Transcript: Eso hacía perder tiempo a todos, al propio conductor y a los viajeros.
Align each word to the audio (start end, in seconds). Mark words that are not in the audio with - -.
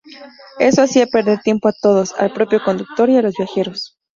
Eso 0.57 0.81
hacía 0.81 1.05
perder 1.05 1.41
tiempo 1.41 1.69
a 1.69 1.73
todos, 1.79 2.15
al 2.15 2.33
propio 2.33 2.59
conductor 2.65 3.07
y 3.11 3.17
a 3.17 3.21
los 3.21 3.35
viajeros. 3.37 3.99